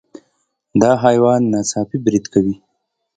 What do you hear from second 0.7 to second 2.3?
دا حیوان ناڅاپي برید